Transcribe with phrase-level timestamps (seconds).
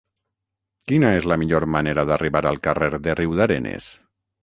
[0.91, 3.97] Quina és la millor manera d'arribar al carrer de Riudarenes?